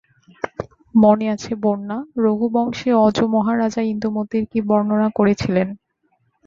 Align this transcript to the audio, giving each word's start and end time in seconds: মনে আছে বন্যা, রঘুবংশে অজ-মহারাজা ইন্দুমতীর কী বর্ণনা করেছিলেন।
মনে 0.95 1.25
আছে 1.29 1.51
বন্যা, 1.63 1.95
রঘুবংশে 2.17 2.89
অজ-মহারাজা 3.05 3.81
ইন্দুমতীর 3.91 4.43
কী 4.51 4.59
বর্ণনা 4.69 5.07
করেছিলেন। 5.17 5.67